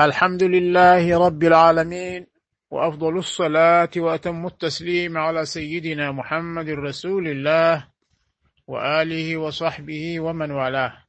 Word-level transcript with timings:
الحمد 0.00 0.42
لله 0.42 1.26
رب 1.26 1.42
العالمين 1.42 2.26
وأفضل 2.70 3.18
الصلاة 3.18 3.90
وأتم 3.96 4.46
التسليم 4.46 5.18
على 5.18 5.44
سيدنا 5.44 6.12
محمد 6.12 6.68
رسول 6.68 7.28
الله 7.28 7.88
وآله 8.66 9.36
وصحبه 9.36 10.20
ومن 10.20 10.50
والاه. 10.50 11.04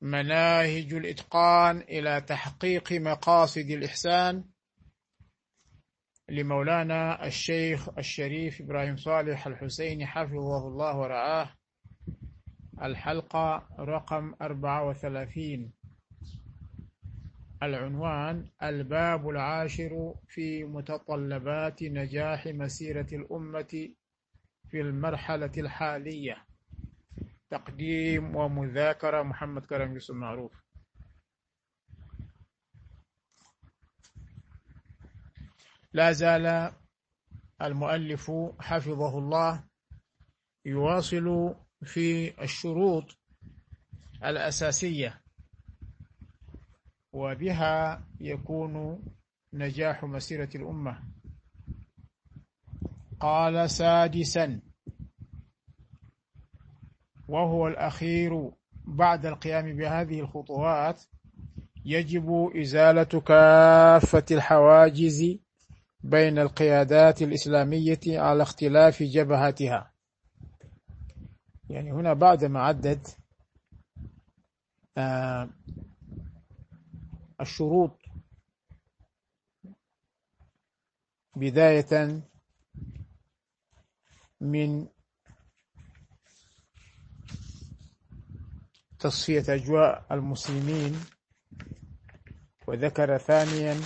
مناهج 0.00 0.94
الإتقان 0.94 1.76
إلى 1.78 2.20
تحقيق 2.20 2.92
مقاصد 2.92 3.70
الإحسان 3.70 4.44
لمولانا 6.28 7.26
الشيخ 7.26 7.88
الشريف 7.98 8.60
إبراهيم 8.60 8.96
صالح 8.96 9.46
الحسيني 9.46 10.06
حفظه 10.06 10.68
الله 10.68 10.96
ورعاه. 10.98 11.50
الحلقة 12.82 13.68
رقم 13.78 14.34
34 14.42 15.81
العنوان 17.62 18.50
الباب 18.62 19.28
العاشر 19.28 20.14
في 20.28 20.64
متطلبات 20.64 21.82
نجاح 21.82 22.46
مسيرة 22.46 23.06
الأمة 23.12 23.88
في 24.70 24.80
المرحلة 24.80 25.52
الحالية. 25.58 26.46
تقديم 27.50 28.36
ومذاكرة 28.36 29.22
محمد 29.22 29.66
كرم 29.66 29.92
يوسف 29.92 30.14
معروف. 30.14 30.52
لا 35.92 36.12
زال 36.12 36.72
المؤلف 37.62 38.30
حفظه 38.60 39.18
الله 39.18 39.64
يواصل 40.64 41.54
في 41.84 42.42
الشروط 42.42 43.18
الأساسية. 44.24 45.21
وبها 47.12 48.02
يكون 48.20 49.02
نجاح 49.52 50.04
مسيرة 50.04 50.48
الأمة. 50.54 50.98
قال 53.20 53.70
سادسا 53.70 54.60
وهو 57.28 57.68
الأخير 57.68 58.50
بعد 58.84 59.26
القيام 59.26 59.76
بهذه 59.76 60.20
الخطوات 60.20 61.02
يجب 61.84 62.50
إزالة 62.56 63.20
كافة 63.20 64.24
الحواجز 64.30 65.38
بين 66.04 66.38
القيادات 66.38 67.22
الإسلامية 67.22 68.00
على 68.06 68.42
اختلاف 68.42 69.02
جبهتها 69.02 69.92
يعني 71.70 71.92
هنا 71.92 72.12
بعدما 72.12 72.60
عدد 72.60 73.06
آه 74.98 75.50
الشروط 77.42 77.98
بداية 81.36 82.22
من 84.40 84.86
تصفية 88.98 89.44
أجواء 89.48 90.06
المسلمين 90.10 90.96
وذكر 92.66 93.18
ثانيا 93.18 93.80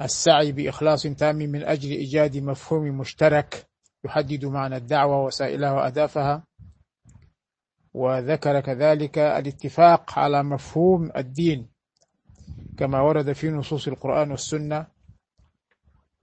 السعي 0.00 0.52
بإخلاص 0.52 1.02
تام 1.02 1.36
من 1.36 1.64
أجل 1.64 1.90
إيجاد 1.90 2.36
مفهوم 2.36 2.98
مشترك 2.98 3.66
يحدد 4.04 4.44
معنى 4.44 4.76
الدعوة 4.76 5.24
وسائلها 5.24 5.72
وأهدافها. 5.72 6.46
وذكر 7.94 8.60
كذلك 8.60 9.18
الاتفاق 9.18 10.18
على 10.18 10.42
مفهوم 10.42 11.12
الدين. 11.16 11.71
كما 12.76 13.00
ورد 13.00 13.32
في 13.32 13.50
نصوص 13.50 13.88
القرآن 13.88 14.30
والسنة. 14.30 14.86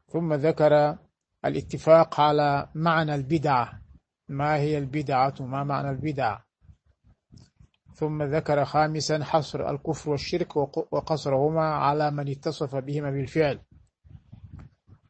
ثم 0.08 0.34
ذكر 0.34 0.98
الاتفاق 1.46 2.20
على 2.20 2.70
معنى 2.76 3.16
البدعة. 3.16 3.82
ما 4.28 4.56
هي 4.56 4.78
البدعة؟ 4.78 5.34
ما 5.40 5.64
معنى 5.64 5.90
البدعة؟ 5.90 6.46
ثم 7.94 8.24
ذكر 8.24 8.66
خامسا 8.66 9.24
حصر 9.24 9.70
الكفر 9.70 10.10
والشرك 10.10 10.56
وقصرهما 10.94 11.66
على 11.66 12.12
من 12.12 12.30
اتصف 12.30 12.76
بهما 12.76 13.12
بالفعل. 13.12 13.60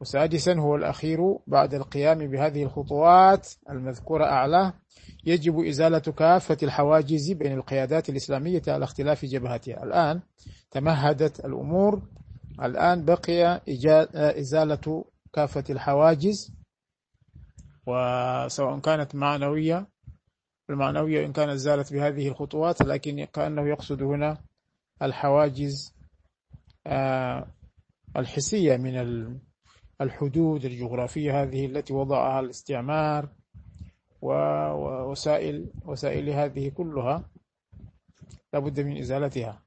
وسادسا 0.00 0.54
هو 0.54 0.76
الأخير 0.76 1.38
بعد 1.46 1.74
القيام 1.74 2.18
بهذه 2.18 2.62
الخطوات 2.62 3.48
المذكورة 3.70 4.24
أعلاه 4.24 4.74
يجب 5.24 5.64
إزالة 5.64 5.98
كافة 5.98 6.56
الحواجز 6.62 7.32
بين 7.32 7.52
القيادات 7.52 8.08
الإسلامية 8.08 8.62
على 8.68 8.84
اختلاف 8.84 9.24
جبهتها. 9.24 9.84
الآن 9.84 10.20
تمهدت 10.70 11.44
الأمور 11.44 12.02
الآن 12.62 13.04
بقي 13.04 13.60
إزالة 14.40 15.04
كافة 15.32 15.64
الحواجز 15.70 16.52
وسواء 17.86 18.78
كانت 18.78 19.14
معنوية 19.14 19.86
المعنوية 20.70 21.26
إن 21.26 21.32
كانت 21.32 21.52
زالت 21.52 21.92
بهذه 21.92 22.28
الخطوات 22.28 22.82
لكن 22.82 23.24
كأنه 23.24 23.68
يقصد 23.68 24.02
هنا 24.02 24.38
الحواجز 25.02 25.94
آه، 26.86 27.46
الحسية 28.16 28.76
من 28.76 28.96
الحدود 30.00 30.64
الجغرافية 30.64 31.42
هذه 31.42 31.66
التي 31.66 31.92
وضعها 31.92 32.40
الاستعمار 32.40 33.28
ووسائل 34.22 35.72
وسائل 35.86 36.30
هذه 36.30 36.68
كلها 36.68 37.24
لابد 38.52 38.80
من 38.80 38.98
إزالتها. 38.98 39.62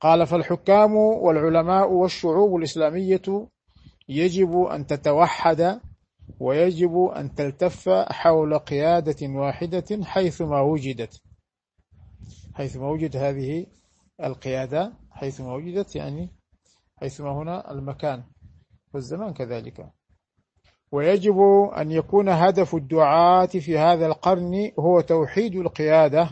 قال 0.00 0.26
فالحكام 0.26 0.96
والعلماء 0.96 1.92
والشعوب 1.92 2.56
الإسلامية 2.56 3.48
يجب 4.08 4.62
أن 4.62 4.86
تتوحد 4.86 5.80
ويجب 6.40 6.96
أن 7.16 7.34
تلتف 7.34 7.88
حول 7.88 8.58
قيادة 8.58 9.28
واحدة 9.28 10.04
حيثما 10.04 10.60
وجدت. 10.60 11.22
حيثما 12.54 12.88
وجد 12.88 13.16
هذه 13.16 13.66
القيادة 14.24 14.92
حيثما 15.10 15.54
وجدت 15.54 15.96
يعني 15.96 16.30
حيثما 16.96 17.32
هنا 17.32 17.70
المكان. 17.70 18.24
والزمان 18.94 19.32
كذلك. 19.32 19.90
ويجب 20.92 21.40
أن 21.76 21.90
يكون 21.90 22.28
هدف 22.28 22.74
الدعاة 22.74 23.46
في 23.46 23.78
هذا 23.78 24.06
القرن 24.06 24.72
هو 24.78 25.00
توحيد 25.00 25.54
القيادة 25.54 26.30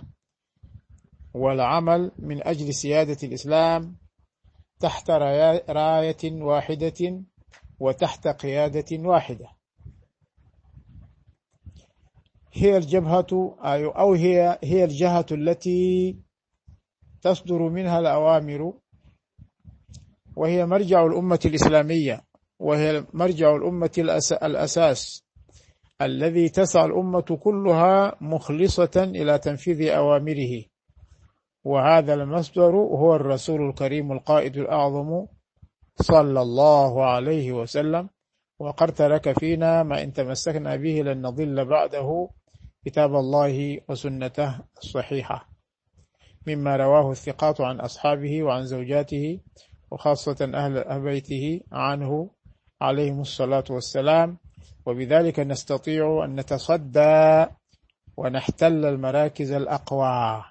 والعمل 1.34 2.12
من 2.19 2.47
أجل 2.47 2.75
سيادة 2.75 3.16
الإسلام 3.22 3.97
تحت 4.81 5.11
راية 5.11 6.43
واحدة 6.43 7.22
وتحت 7.81 8.28
قيادة 8.28 9.09
واحدة. 9.09 9.49
هي 12.53 12.77
الجبهة 12.77 13.56
أو 13.99 14.15
هي 14.15 14.59
هي 14.65 14.84
الجهة 14.84 15.27
التي 15.33 16.16
تصدر 17.22 17.69
منها 17.69 17.99
الأوامر 17.99 18.72
وهي 20.37 20.66
مرجع 20.66 21.06
الأمة 21.06 21.41
الإسلامية. 21.45 22.25
وهي 22.59 23.05
مرجع 23.12 23.56
الأمة 23.56 24.21
الأساس 24.43 25.27
الذي 26.03 26.49
تسعى 26.49 26.84
الأمة 26.84 27.21
كلها 27.21 28.17
مخلصة 28.21 28.91
إلى 28.97 29.39
تنفيذ 29.39 29.89
أوامره. 29.89 30.65
وهذا 31.65 32.15
المصدر 32.15 32.77
هو 32.77 33.16
الرسول 33.16 33.69
الكريم 33.69 34.12
القائد 34.12 34.56
الأعظم 34.56 35.27
صلى 35.97 36.41
الله 36.43 37.05
عليه 37.05 37.53
وسلم. 37.53 38.09
وقد 38.59 38.93
ترك 38.93 39.39
فينا 39.39 39.83
ما 39.83 40.03
إن 40.03 40.12
تمسكنا 40.12 40.77
به 40.77 41.03
لن 41.03 41.22
نضل 41.27 41.65
بعده. 41.65 42.28
كتاب 42.84 43.15
الله 43.15 43.81
وسنته 43.89 44.61
الصحيحة. 44.83 45.49
مما 46.47 46.77
رواه 46.77 47.11
الثقات 47.11 47.61
عن 47.61 47.80
أصحابه 47.80 48.42
وعن 48.42 48.66
زوجاته 48.66 49.41
وخاصة 49.91 50.51
أهل 50.54 51.01
بيته 51.01 51.60
عنه. 51.72 52.35
عليهم 52.81 53.21
الصلاة 53.21 53.65
والسلام. 53.71 54.39
وبذلك 54.87 55.41
نستطيع 55.41 56.25
أن 56.25 56.41
نتصدى 56.41 57.47
ونحتل 58.17 58.84
المراكز 58.84 59.53
الأقوى. 59.53 60.45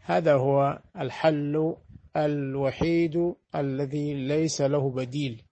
هذا 0.00 0.34
هو 0.34 0.78
الحل 0.96 1.76
الوحيد 2.16 3.34
الذي 3.54 4.14
ليس 4.14 4.60
له 4.60 4.90
بديل 4.90 5.42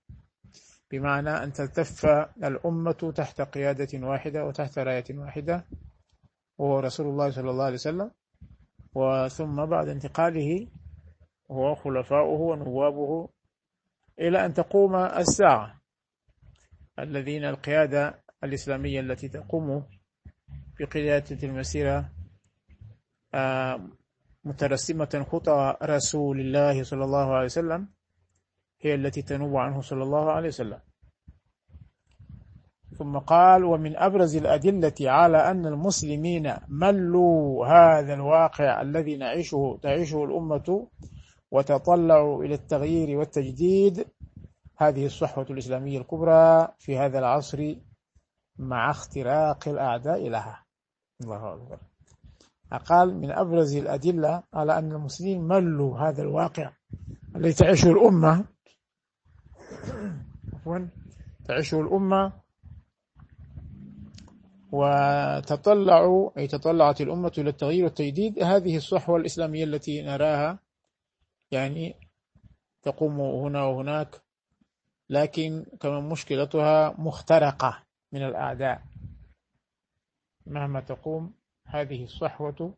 بمعنى 0.91 1.31
أن 1.31 1.53
تلتف 1.53 2.07
الأمة 2.45 3.13
تحت 3.17 3.41
قيادة 3.41 4.07
واحدة 4.07 4.45
وتحت 4.45 4.79
راية 4.79 5.05
واحدة. 5.11 5.67
وهو 6.59 6.79
رسول 6.79 7.07
الله 7.07 7.31
صلى 7.31 7.51
الله 7.51 7.65
عليه 7.65 7.75
وسلم. 7.75 8.11
وثم 8.95 9.67
بعد 9.67 9.89
انتقاله 9.89 10.67
هو 11.51 11.75
خلفاؤه 11.75 12.41
ونوابه 12.41 13.29
إلى 14.21 14.47
أن 14.47 14.55
تقوم 14.55 14.97
الساعة 14.97 15.81
الذين 16.99 17.45
القيادة 17.45 18.23
الإسلامية 18.45 19.01
التي 19.01 19.29
تقوم 19.29 19.87
بقيادة 20.81 21.49
المسيرة 21.49 22.11
مترسمة 24.45 25.27
خطى 25.31 25.77
رسول 25.83 26.41
الله 26.41 26.83
صلى 26.83 27.05
الله 27.05 27.35
عليه 27.35 27.45
وسلم 27.45 27.89
هي 28.81 28.95
التي 28.95 29.23
تنوب 29.23 29.57
عنه 29.57 29.81
صلى 29.81 30.03
الله 30.03 30.33
عليه 30.33 30.49
وسلم. 30.49 30.81
ثم 32.99 33.19
قال 33.19 33.65
ومن 33.65 33.97
أبرز 33.97 34.37
الأدلة 34.37 34.95
على 35.01 35.51
أن 35.51 35.67
المسلمين 35.67 36.55
ملوا 36.69 37.67
هذا 37.67 38.15
الواقع 38.15 38.83
الذي 38.83 39.17
نعيشه 39.17 39.79
تعيشه 39.83 40.25
الأمة 40.25 40.89
وتطلعوا 41.55 42.45
إلى 42.45 42.55
التغيير 42.55 43.19
والتجديد. 43.19 44.07
هذه 44.77 45.07
الصحوة 45.07 45.47
الإسلامية 45.51 45.99
الكبرى 45.99 46.69
في 46.79 46.99
هذا 46.99 47.19
العصر 47.19 47.75
مع 48.59 48.91
اختراق 48.91 49.69
الأعداء 49.69 50.29
لها. 50.29 50.65
الله 51.23 51.55
أكبر. 51.55 51.79
أقال 52.73 53.15
من 53.21 53.31
أبرز 53.31 53.77
الأدلة 53.77 54.43
على 54.55 54.79
أن 54.79 54.93
المسلمين 54.93 55.43
ملوا 55.43 55.99
هذا 55.99 56.23
الواقع 56.23 56.73
الذي 57.37 57.53
تعيشه 57.53 57.91
الأمة. 57.91 58.45
تعيشه 61.45 61.81
الأمة. 61.81 62.33
وتطلعوا 64.73 66.31
أي 66.39 66.47
تطلعت 66.47 67.01
الأمة 67.01 67.33
إلى 67.39 67.51
التغيير 67.51 67.85
والتجديد. 67.85 68.43
هذه 68.43 68.77
الصحوة 68.77 69.17
الإسلامية 69.17 69.65
التي 69.65 70.03
نراها 70.03 70.64
يعني 71.55 71.95
تقوم 72.83 73.21
هنا 73.21 73.65
وهناك 73.65 74.23
لكن 75.11 75.67
كمان 75.81 76.09
مشكلتها 76.09 76.95
مخترقة 76.99 77.83
من 78.13 78.23
الأعداء. 78.23 78.83
مهما 80.47 80.81
تقوم 80.81 81.35
هذه 81.67 82.05
الصحوة 82.05 82.75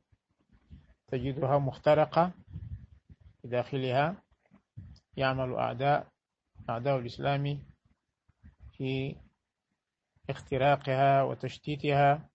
تجدها 1.08 1.58
مخترقة 1.58 2.32
داخلها 3.44 4.22
يعمل 5.16 5.54
أعداء 5.54 6.08
أعداء 6.70 6.98
الإسلام 6.98 7.62
في 8.72 9.16
اختراقها 10.30 11.22
وتشتيتها 11.22 12.28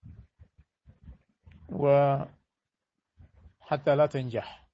وحتى 1.69 2.35
لا 3.95 4.05
تنجح. 4.05 4.67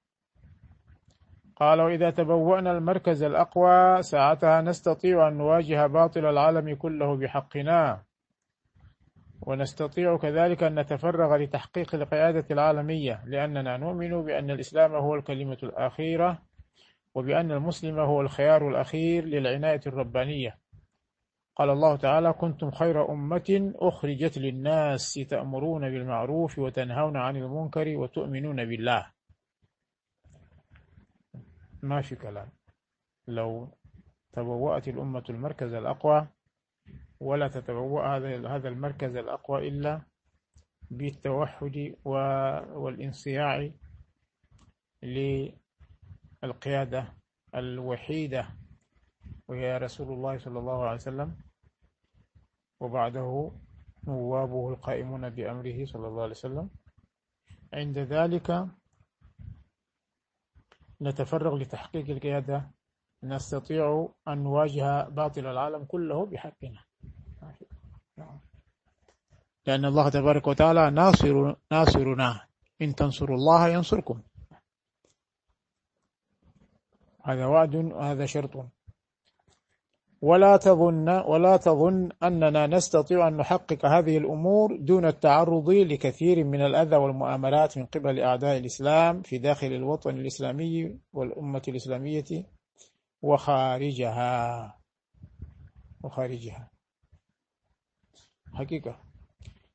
قال 1.60 1.82
وإذا 1.82 2.10
تبوأنا 2.10 2.72
المركز 2.72 3.24
الأقوى 3.24 4.02
ساعتها 4.02 4.62
نستطيع 4.62 5.28
أن 5.28 5.38
نواجه 5.38 5.88
باطل 5.88 6.26
العالم 6.26 6.76
كله 6.76 7.18
بحقنا. 7.18 8.04
ونستطيع 9.42 10.18
كذلك 10.18 10.64
أن 10.64 10.80
نتفرغ 10.80 11.36
لتحقيق 11.36 11.96
القيادة 11.96 12.46
العالمية 12.52 13.24
لأننا 13.26 13.78
نؤمن 13.78 14.22
بأن 14.22 14.52
الإسلام 14.52 14.96
هو 14.96 15.16
الكلمة 15.16 15.58
الأخيرة 15.64 16.40
وبأن 17.16 17.52
المسلم 17.52 18.00
هو 18.00 18.22
الخيار 18.22 18.70
الأخير 18.70 19.26
للعناية 19.26 19.82
الربانية. 19.88 20.58
قال 21.56 21.70
الله 21.70 21.96
تعالى 21.96 22.34
كنتم 22.34 22.72
خير 22.72 23.12
أمة 23.12 23.74
أخرجت 23.76 24.38
للناس 24.38 25.14
تأمرون 25.30 25.82
بالمعروف 25.82 26.60
وتنهون 26.60 27.18
عن 27.18 27.36
المنكر 27.36 27.98
وتؤمنون 27.98 28.66
بالله. 28.66 29.17
ما 31.88 32.02
في 32.02 32.16
كلام. 32.16 32.50
لو 33.28 33.78
تبوأت 34.34 34.88
الأمة 34.88 35.24
المركز 35.30 35.74
الأقوى 35.74 36.28
ولا 37.20 37.48
تتبوأ 37.48 38.18
هذا 38.18 38.48
هذا 38.48 38.70
المركز 38.70 39.16
الأقوى 39.16 39.68
إلا 39.68 40.02
بالتوحد 40.92 41.96
والانصياع 42.76 43.72
للقيادة 46.44 47.14
الوحيدة. 47.56 48.48
وهي 49.48 49.78
رسول 49.78 50.14
الله 50.14 50.38
صلى 50.38 50.60
الله 50.60 50.84
عليه 50.84 50.96
وسلم. 50.96 51.38
وبعده 52.80 53.52
نوابه 54.08 54.70
القائمون 54.70 55.30
بأمره 55.30 55.86
صلى 55.86 56.08
الله 56.08 56.22
عليه 56.22 56.32
وسلم. 56.32 56.70
عند 57.74 57.98
ذلك 57.98 58.68
نتفرغ 61.02 61.56
لتحقيق 61.56 62.10
القيادة. 62.10 62.72
نستطيع 63.24 64.10
أن 64.28 64.44
نواجه 64.44 65.10
باطل 65.10 65.46
العالم 65.48 65.84
كله 65.84 66.26
بحقنا. 66.26 66.84
لأن 69.66 69.86
الله 69.86 70.10
تبارك 70.10 70.48
وتعالى 70.48 70.92
ناصر 70.92 71.56
ناصرنا. 71.72 72.48
إن 72.82 72.96
تنصروا 72.96 73.38
الله 73.38 73.68
ينصركم. 73.68 74.22
هذا 77.24 77.46
وعد 77.46 77.76
وهذا 77.76 78.26
شرط. 78.26 78.77
ولا 80.22 80.58
تظن 80.58 81.10
ولا 81.10 81.58
تظن 81.58 82.10
أننا 82.24 82.68
نستطيع 82.68 83.28
أن 83.28 83.38
نحقق 83.38 83.86
هذه 83.86 84.18
الأمور 84.18 84.76
دون 84.76 85.06
التعرض 85.06 85.70
لكثير 85.70 86.44
من 86.44 86.62
الأذى 86.62 86.96
والمؤامرات 86.96 87.78
من 87.78 87.86
قبل 87.86 88.20
أعداء 88.20 88.58
الإسلام 88.58 89.22
في 89.22 89.38
داخل 89.38 89.68
الوطن 89.68 90.18
الإسلامي 90.18 91.00
والأمة 91.14 91.62
الإسلامية 91.68 92.44
وخارجها. 93.22 94.78
وخارجها. 96.04 96.70
حقيقة. 98.54 99.00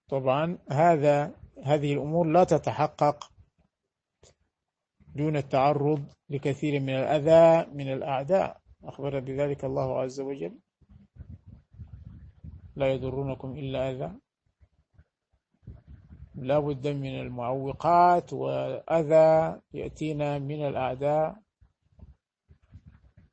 طبعا 0.08 0.58
هذا 0.70 1.34
هذه 1.64 1.92
الأمور 1.92 2.26
لا 2.26 2.44
تتحقق 2.44 3.30
دون 5.14 5.36
التعرض 5.36 6.04
لكثير 6.30 6.80
من 6.80 6.94
الأذى 6.94 7.70
من 7.74 7.92
الأعداء. 7.92 8.61
أخبر 8.84 9.20
بذلك 9.20 9.64
الله 9.64 10.00
عز 10.00 10.20
وجل. 10.20 10.58
لا 12.76 12.92
يضرونكم 12.92 13.50
إلا 13.58 13.90
أذى. 13.90 14.12
لا 16.34 16.58
بد 16.58 16.88
من 16.88 17.20
المعوقات 17.20 18.32
وأذى 18.32 19.60
يأتينا 19.74 20.38
من 20.38 20.66
الأعداء. 20.66 21.36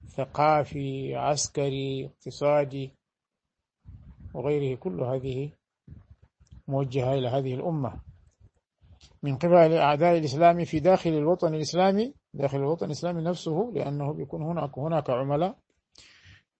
ثقافي 0.07 1.15
عسكري 1.15 2.05
اقتصادي 2.05 2.91
وغيره. 4.33 4.75
كل 4.75 5.01
هذه 5.01 5.51
موجهة 6.67 7.13
إلى 7.13 7.27
هذه 7.27 7.53
الأمة. 7.53 8.01
من 9.23 9.37
قبل 9.37 9.73
أعداء 9.73 10.17
الإسلام 10.17 10.65
في 10.65 10.79
داخل 10.79 11.09
الوطن 11.09 11.55
الإسلامي 11.55 12.13
داخل 12.33 12.57
الوطن 12.57 12.85
الإسلامي 12.85 13.21
نفسه 13.21 13.71
لأنه 13.75 14.13
بيكون 14.13 14.41
هناك 14.41 14.77
هناك 14.77 15.09
عملاء 15.09 15.57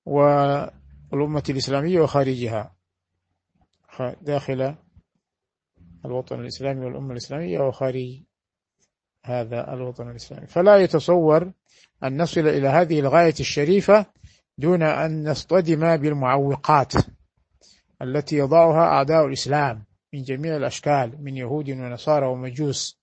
والأمة 0.06 1.44
الإسلامية 1.50 2.02
وخارجها 2.02 2.76
داخل 4.22 4.76
الوطن 6.06 6.40
الإسلامي 6.40 6.86
والأمة 6.86 7.12
الإسلامية 7.12 7.60
وخارج 7.60 8.22
هذا 9.24 9.74
الوطن 9.74 10.10
الإسلامي. 10.10 10.48
فلا 10.48 10.78
يتصور 10.78 11.52
أن 12.04 12.22
نصل 12.22 12.48
إلى 12.48 12.68
هذه 12.68 13.00
الغاية 13.00 13.34
الشريفة 13.40 14.06
دون 14.58 14.84
أن 14.84 15.30
نصطدم 15.30 15.98
بالمعوقات 15.98 16.94
التي 18.02 18.38
يضعها 18.38 18.82
أعداء 18.88 19.26
الإسلام 19.26 19.86
من 20.14 20.24
جميع 20.24 20.58
الأشكال 20.58 21.24
من 21.24 21.38
يهود 21.38 21.70
ونصارى 21.70 22.26
ومجوس. 22.28 22.99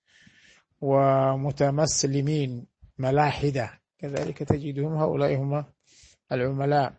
ومتمسلمين 0.81 2.67
ملاحدة. 2.99 3.71
كذلك 3.99 4.39
تجدهم 4.39 4.95
هؤلاء 4.95 5.37
هم 5.37 5.65
العملاء 6.33 6.95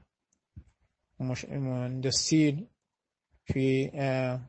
مندسين 1.49 2.67
في 3.45 3.91
آه، 3.95 4.41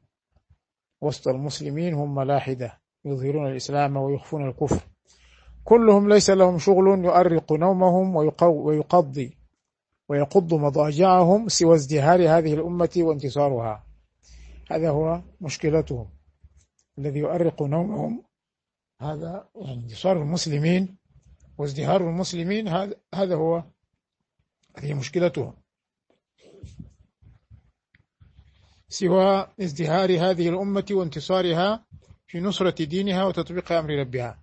وسط 1.00 1.28
المسلمين 1.28 1.94
هم 1.94 2.14
ملاحدة 2.14 2.80
يظهرون 3.04 3.50
الإسلام 3.50 3.96
ويخفون 3.96 4.48
الكفر. 4.48 4.82
كلهم 5.64 6.08
ليس 6.08 6.30
لهم 6.30 6.58
شغل 6.58 7.04
يؤرق 7.04 7.52
نومهم 7.52 8.16
ويقضي 8.42 9.38
ويقض 10.08 10.54
مضاجعهم 10.54 11.48
سوى 11.48 11.74
ازدهار 11.74 12.20
هذه 12.20 12.54
الأمة 12.54 12.90
وانتصارها. 12.96 13.84
هذا 14.70 14.90
هو 14.90 15.22
مشكلتهم 15.40 16.08
الذي 16.98 17.18
يؤرق 17.18 17.62
نومهم 17.62 18.27
هذا 19.00 19.48
يعني 19.54 19.82
انتصار 19.82 20.22
المسلمين 20.22 20.96
وازدهار 21.58 22.00
المسلمين 22.00 22.68
هذا 22.68 22.94
هذا 23.14 23.34
هو 23.34 23.64
هذه 24.76 24.94
مشكلتهم. 24.94 25.54
سوى 28.88 29.48
ازدهار 29.60 30.10
هذه 30.10 30.48
الأمة 30.48 30.86
وانتصارها 30.90 31.84
في 32.26 32.40
نصرة 32.40 32.84
دينها 32.84 33.24
وتطبيق 33.24 33.72
أمر 33.72 33.90
ربها. 33.90 34.42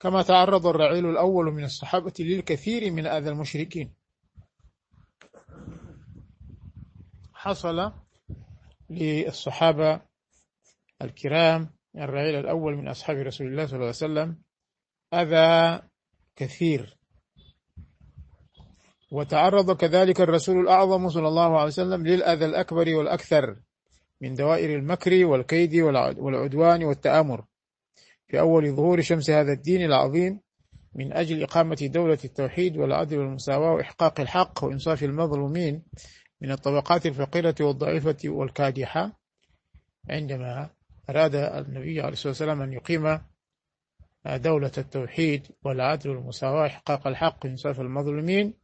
كما 0.00 0.22
تعرض 0.22 0.66
الرعيل 0.66 1.06
الأول 1.06 1.44
من 1.44 1.64
الصحابة 1.64 2.12
للكثير 2.18 2.90
من 2.90 3.06
أذى 3.06 3.28
المشركين. 3.28 3.94
حصل 7.34 7.92
للصحابة 8.90 10.00
الكرام 11.02 11.70
الرعيل 11.96 12.34
الأول 12.34 12.76
من 12.76 12.88
أصحاب 12.88 13.16
رسول 13.16 13.46
الله 13.46 13.66
صلى 13.66 13.74
الله 13.74 13.86
عليه 13.86 13.96
وسلم. 13.96 14.38
أذى 15.14 15.82
كثير. 16.36 16.96
وتعرض 19.12 19.76
كذلك 19.76 20.20
الرسول 20.20 20.60
الأعظم 20.60 21.08
صلى 21.08 21.28
الله 21.28 21.58
عليه 21.58 21.66
وسلم 21.66 22.06
للأذى 22.06 22.44
الأكبر 22.44 22.94
والأكثر 22.94 23.56
من 24.20 24.34
دوائر 24.34 24.78
المكر 24.78 25.24
والكيد 25.24 25.74
والعدوان 25.76 26.84
والتآمر. 26.84 27.44
في 28.28 28.40
أول 28.40 28.76
ظهور 28.76 29.00
شمس 29.00 29.30
هذا 29.30 29.52
الدين 29.52 29.84
العظيم 29.84 30.40
من 30.94 31.12
أجل 31.12 31.42
إقامة 31.42 31.90
دولة 31.94 32.18
التوحيد 32.24 32.76
والعدل 32.76 33.18
والمساواة 33.18 33.72
وإحقاق 33.72 34.20
الحق 34.20 34.64
وإنصاف 34.64 35.02
المظلومين 35.02 35.82
من 36.40 36.50
الطبقات 36.50 37.06
الفقيرة 37.06 37.54
والضعيفة 37.60 38.16
والكادحة 38.24 39.20
عندما 40.10 40.70
أراد 41.10 41.34
النبي 41.34 42.00
عليه 42.00 42.12
الصلاة 42.12 42.30
والسلام 42.30 42.62
أن 42.62 42.72
يقيم 42.72 43.20
دولة 44.26 44.72
التوحيد 44.78 45.46
والعدل 45.64 46.10
والمساواة 46.10 46.66
إحقاق 46.66 47.06
الحق 47.06 47.46
وإنصاف 47.46 47.80
المظلومين 47.80 48.54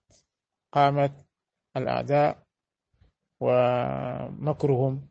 قامت 0.73 1.27
الأعداء 1.77 2.47
ومكرهم 3.41 5.09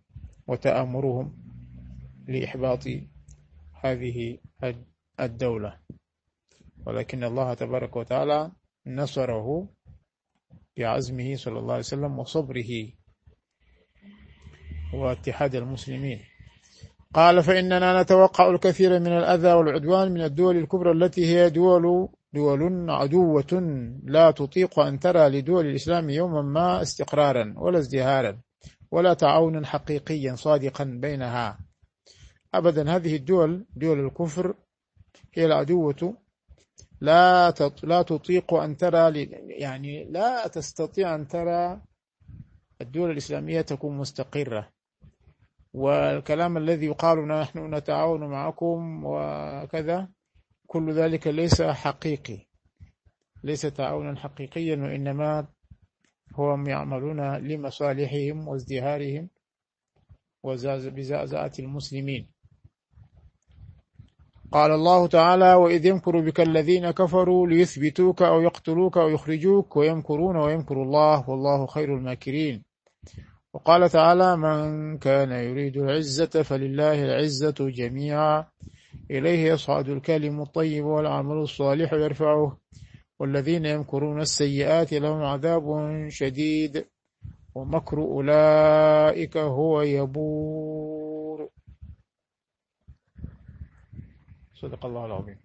وتآمرهم 0.48 1.38
لإحباط 2.28 2.84
هذه 3.74 4.38
الدولة. 5.20 5.80
ولكن 6.86 7.24
الله 7.24 7.54
تبارك 7.54 7.96
وتعالى 7.96 8.52
نصره 8.88 9.70
بعزمه 10.78 11.36
صلى 11.36 11.60
الله 11.60 11.74
عليه 11.74 11.84
وسلم 11.84 12.20
وصبره 12.20 12.92
واتحاد 14.94 15.56
المسلمين. 15.56 16.20
قال 17.14 17.44
فإننا 17.44 18.02
نتوقع 18.02 18.50
الكثير 18.50 19.00
من 19.00 19.18
الأذى 19.18 19.54
والعدوان 19.54 20.12
من 20.12 20.22
الدول 20.22 20.58
الكبرى 20.58 20.92
التي 20.92 21.26
هي 21.26 21.50
دول 21.50 22.10
دول 22.34 22.90
عدوة 22.90 23.54
لا 24.04 24.32
تطيق 24.32 24.80
أن 24.80 25.00
ترى 25.00 25.30
لدول 25.30 25.66
الإسلام 25.66 26.10
يوما 26.10 26.42
ما 26.42 26.82
استقرارا 26.82 27.54
ولا 27.58 27.80
ازدهارا 27.80 28.40
ولا 28.92 29.14
تعاونا 29.14 29.68
حقيقيا 29.68 30.36
صادقا 30.36 30.84
بينها. 30.84 31.60
أبدا 32.54 32.96
هذه 32.96 33.16
الدول 33.16 33.66
دول 33.76 34.06
الكفر 34.06 34.56
هي 35.34 35.46
العدوة. 35.46 36.18
لا 37.02 37.54
لا 37.84 38.02
تطيق 38.02 38.54
أن 38.54 38.78
ترى 38.78 39.28
يعني 39.60 40.04
لا 40.04 40.48
تستطيع 40.48 41.16
أن 41.16 41.28
ترى 41.28 41.82
الدول 42.82 43.12
الإسلامية 43.12 43.62
تكون 43.62 43.98
مستقرة. 43.98 44.70
والكلام 45.74 46.58
الذي 46.58 46.86
يقال 46.86 47.28
نحن 47.28 47.76
نتعاون 47.76 48.24
معكم 48.24 49.02
وكذا 49.06 50.10
كل 50.68 50.94
ذلك 50.94 51.28
ليس 51.28 51.62
حقيقي. 51.62 52.48
ليس 53.44 53.62
تعاونا 53.62 54.16
حقيقيا 54.20 54.76
وإنما 54.76 55.48
هم 56.34 56.68
يعملون 56.68 57.36
لمصالحهم 57.36 58.48
وازدهارهم 58.48 59.30
وبزعزعة 60.44 61.52
المسلمين. 61.60 62.30
قال 64.52 64.72
الله 64.72 65.08
تعالى 65.08 65.54
وإذ 65.54 65.86
يمكر 65.86 66.20
بك 66.20 66.40
الذين 66.40 66.92
كفروا 66.92 67.48
ليثبتوك 67.48 68.22
أو 68.22 68.42
يقتلوك 68.42 68.98
أو 68.98 69.10
يخرجوك 69.10 69.78
ويمكرون 69.78 70.38
ويمكر 70.38 70.84
الله 70.84 71.30
والله 71.30 71.66
خير 71.66 71.96
الماكرين. 71.96 72.67
وقال 73.58 73.90
تعالى 73.90 74.38
من 74.38 74.98
كان 74.98 75.32
يريد 75.32 75.78
العزة 75.78 76.44
فلله 76.44 77.04
العزة 77.04 77.56
جميعا. 77.60 78.46
إليه 79.12 79.52
يصعد 79.52 79.90
الكلم 79.90 80.42
الطيب 80.42 80.86
والعمل 80.86 81.38
الصالح 81.38 81.94
يرفعه. 81.94 82.58
والذين 83.20 83.66
يمكرون 83.66 84.22
السيئات 84.22 84.94
لهم 84.94 85.24
عذاب 85.24 85.64
شديد. 86.10 86.88
ومكر 87.56 87.98
أولئك 87.98 89.38
هو 89.38 89.82
يبور. 89.82 91.50
صدق 94.54 94.86
الله 94.86 95.06
العظيم. 95.06 95.40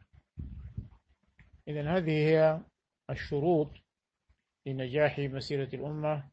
إذا 1.68 1.96
هذه 1.96 2.12
هي 2.12 2.60
الشروط 3.10 3.70
لنجاح 4.66 5.18
مسيرة 5.18 5.68
الأمة. 5.74 6.31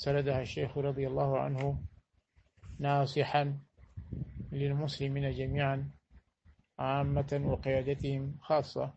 سردها 0.00 0.42
الشيخ 0.42 0.78
رضي 0.78 1.06
الله 1.06 1.40
عنه 1.40 1.82
ناصحا 2.78 3.58
للمسلمين 4.52 5.30
جميعا 5.30 5.90
عامة 6.78 7.42
وقيادتهم 7.44 8.38
خاصة. 8.40 8.94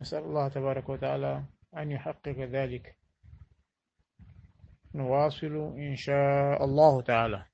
نسأل 0.00 0.24
الله 0.24 0.48
تبارك 0.48 0.88
وتعالى 0.88 1.44
أن 1.76 1.90
يحقق 1.90 2.38
ذلك. 2.38 2.96
نواصل 4.94 5.74
إن 5.76 5.96
شاء 5.96 6.64
الله 6.64 7.02
تعالى. 7.02 7.46